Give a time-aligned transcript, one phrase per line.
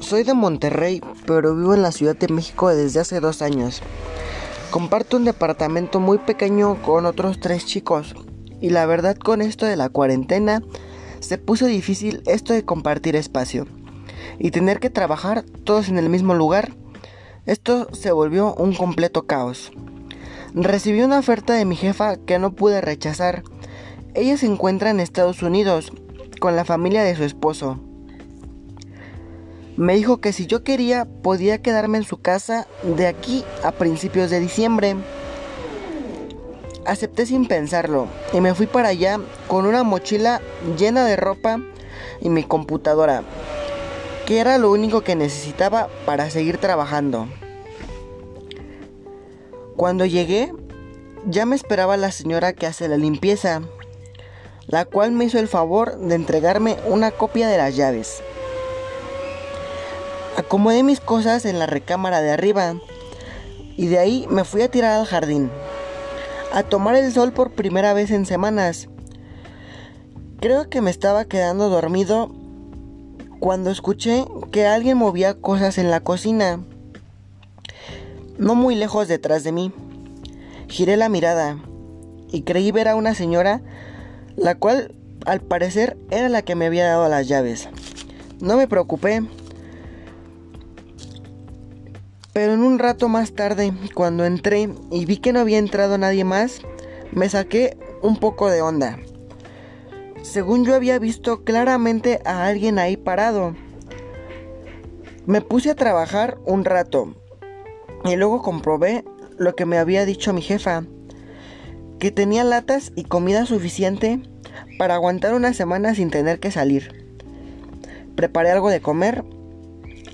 [0.00, 3.82] Soy de Monterrey, pero vivo en la Ciudad de México desde hace dos años.
[4.70, 8.14] Comparto un departamento muy pequeño con otros tres chicos
[8.60, 10.62] y la verdad con esto de la cuarentena
[11.18, 13.66] se puso difícil esto de compartir espacio
[14.38, 16.72] y tener que trabajar todos en el mismo lugar.
[17.46, 19.72] Esto se volvió un completo caos.
[20.54, 23.42] Recibí una oferta de mi jefa que no pude rechazar.
[24.14, 25.92] Ella se encuentra en Estados Unidos
[26.40, 27.80] con la familia de su esposo.
[29.76, 34.30] Me dijo que si yo quería podía quedarme en su casa de aquí a principios
[34.30, 34.96] de diciembre.
[36.84, 40.40] Acepté sin pensarlo y me fui para allá con una mochila
[40.78, 41.60] llena de ropa
[42.20, 43.22] y mi computadora,
[44.26, 47.28] que era lo único que necesitaba para seguir trabajando.
[49.76, 50.52] Cuando llegué,
[51.26, 53.62] ya me esperaba la señora que hace la limpieza
[54.70, 58.22] la cual me hizo el favor de entregarme una copia de las llaves.
[60.40, 62.74] Acomodé mis cosas en la recámara de arriba
[63.76, 65.50] y de ahí me fui a tirar al jardín,
[66.54, 68.88] a tomar el sol por primera vez en semanas.
[70.40, 72.34] Creo que me estaba quedando dormido
[73.38, 76.64] cuando escuché que alguien movía cosas en la cocina,
[78.38, 79.74] no muy lejos detrás de mí.
[80.68, 81.58] Giré la mirada
[82.32, 83.60] y creí ver a una señora
[84.36, 84.94] la cual
[85.26, 87.68] al parecer era la que me había dado las llaves.
[88.40, 89.22] No me preocupé,
[92.32, 96.24] pero en un rato más tarde, cuando entré y vi que no había entrado nadie
[96.24, 96.60] más,
[97.12, 98.98] me saqué un poco de onda.
[100.22, 103.54] Según yo había visto claramente a alguien ahí parado.
[105.26, 107.14] Me puse a trabajar un rato
[108.04, 109.04] y luego comprobé
[109.38, 110.84] lo que me había dicho mi jefa
[112.00, 114.20] que tenía latas y comida suficiente
[114.78, 117.06] para aguantar una semana sin tener que salir.
[118.16, 119.22] Preparé algo de comer.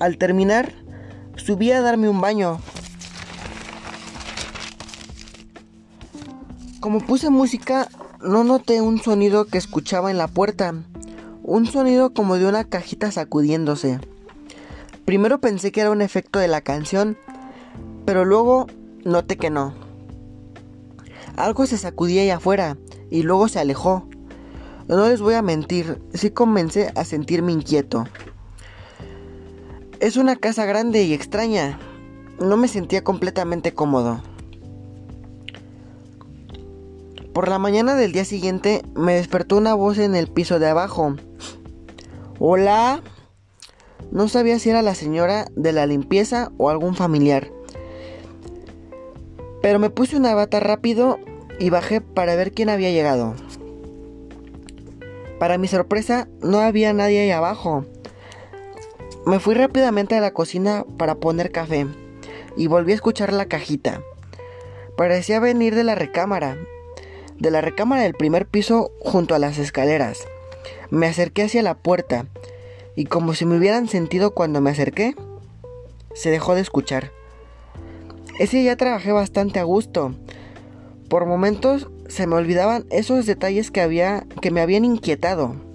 [0.00, 0.72] Al terminar,
[1.36, 2.60] subí a darme un baño.
[6.80, 7.88] Como puse música,
[8.22, 10.74] no noté un sonido que escuchaba en la puerta.
[11.42, 14.00] Un sonido como de una cajita sacudiéndose.
[15.04, 17.16] Primero pensé que era un efecto de la canción,
[18.04, 18.66] pero luego
[19.04, 19.74] noté que no.
[21.36, 22.76] Algo se sacudía ahí afuera
[23.10, 24.08] y luego se alejó.
[24.88, 28.06] No les voy a mentir, sí comencé a sentirme inquieto.
[29.98, 31.78] Es una casa grande y extraña.
[32.38, 34.20] No me sentía completamente cómodo.
[37.32, 41.16] Por la mañana del día siguiente me despertó una voz en el piso de abajo.
[42.38, 43.02] Hola.
[44.12, 47.50] No sabía si era la señora de la limpieza o algún familiar.
[49.62, 51.18] Pero me puse una bata rápido
[51.58, 53.34] y bajé para ver quién había llegado.
[55.38, 57.86] Para mi sorpresa, no había nadie ahí abajo.
[59.26, 61.84] Me fui rápidamente a la cocina para poner café
[62.56, 64.00] y volví a escuchar la cajita.
[64.96, 66.56] Parecía venir de la recámara,
[67.36, 70.20] de la recámara del primer piso junto a las escaleras.
[70.90, 72.26] Me acerqué hacia la puerta
[72.94, 75.16] y como si me hubieran sentido cuando me acerqué,
[76.14, 77.10] se dejó de escuchar.
[78.38, 80.14] Ese día trabajé bastante a gusto.
[81.08, 85.65] Por momentos se me olvidaban esos detalles que había que me habían inquietado.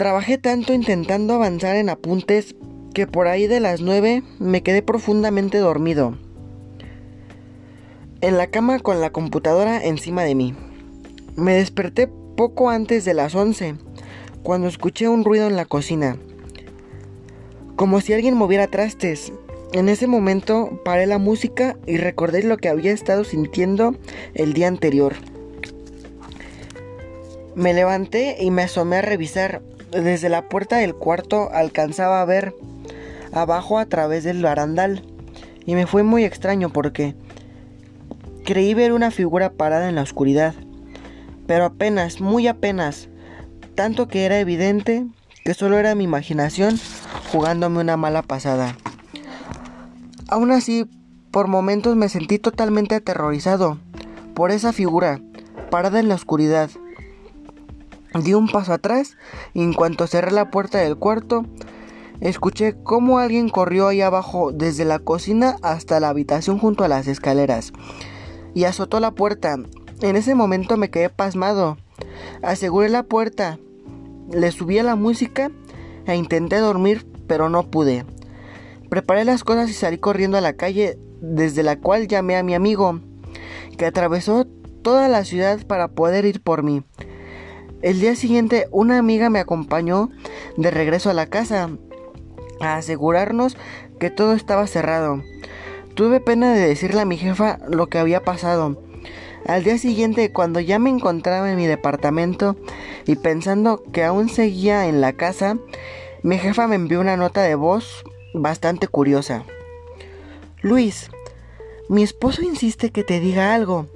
[0.00, 2.54] Trabajé tanto intentando avanzar en apuntes
[2.94, 6.16] que por ahí de las 9 me quedé profundamente dormido.
[8.22, 10.54] En la cama con la computadora encima de mí.
[11.36, 13.74] Me desperté poco antes de las 11,
[14.42, 16.16] cuando escuché un ruido en la cocina.
[17.76, 19.34] Como si alguien moviera trastes,
[19.74, 23.94] en ese momento paré la música y recordé lo que había estado sintiendo
[24.32, 25.12] el día anterior.
[27.54, 29.60] Me levanté y me asomé a revisar.
[29.90, 32.54] Desde la puerta del cuarto alcanzaba a ver
[33.32, 35.02] abajo a través del barandal.
[35.66, 37.14] Y me fue muy extraño porque
[38.44, 40.54] creí ver una figura parada en la oscuridad.
[41.46, 43.08] Pero apenas, muy apenas.
[43.74, 45.06] Tanto que era evidente
[45.44, 46.78] que solo era mi imaginación
[47.32, 48.76] jugándome una mala pasada.
[50.28, 50.88] Aún así,
[51.30, 53.78] por momentos me sentí totalmente aterrorizado
[54.34, 55.20] por esa figura
[55.70, 56.70] parada en la oscuridad.
[58.14, 59.16] Di un paso atrás
[59.54, 61.44] y en cuanto cerré la puerta del cuarto,
[62.20, 67.06] escuché cómo alguien corrió ahí abajo desde la cocina hasta la habitación junto a las
[67.06, 67.72] escaleras
[68.54, 69.56] y azotó la puerta.
[70.00, 71.76] En ese momento me quedé pasmado.
[72.42, 73.58] Aseguré la puerta,
[74.32, 75.50] le subí a la música
[76.06, 78.04] e intenté dormir, pero no pude.
[78.88, 82.54] Preparé las cosas y salí corriendo a la calle desde la cual llamé a mi
[82.54, 82.98] amigo,
[83.76, 84.46] que atravesó
[84.82, 86.82] toda la ciudad para poder ir por mí.
[87.82, 90.10] El día siguiente una amiga me acompañó
[90.58, 91.70] de regreso a la casa
[92.60, 93.56] a asegurarnos
[93.98, 95.22] que todo estaba cerrado.
[95.94, 98.82] Tuve pena de decirle a mi jefa lo que había pasado.
[99.46, 102.56] Al día siguiente, cuando ya me encontraba en mi departamento
[103.06, 105.56] y pensando que aún seguía en la casa,
[106.22, 108.04] mi jefa me envió una nota de voz
[108.34, 109.44] bastante curiosa.
[110.60, 111.10] Luis,
[111.88, 113.86] mi esposo insiste que te diga algo.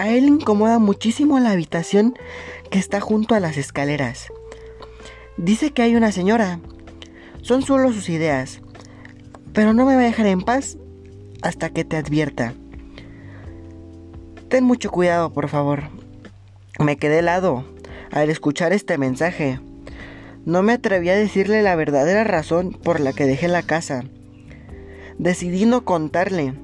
[0.00, 2.14] A él incomoda muchísimo la habitación
[2.70, 4.28] que está junto a las escaleras.
[5.36, 6.58] Dice que hay una señora.
[7.42, 8.62] Son solo sus ideas.
[9.52, 10.78] Pero no me va a dejar en paz
[11.42, 12.54] hasta que te advierta.
[14.48, 15.90] Ten mucho cuidado, por favor.
[16.78, 17.66] Me quedé helado
[18.10, 19.60] al escuchar este mensaje.
[20.46, 24.04] No me atreví a decirle la verdadera razón por la que dejé la casa.
[25.18, 26.54] Decidí no contarle,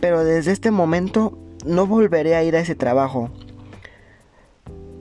[0.00, 3.30] pero desde este momento no volveré a ir a ese trabajo.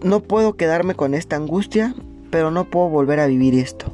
[0.04, 1.96] No puedo quedarme con esta angustia,
[2.32, 3.87] pero no puedo volver a vivir esto.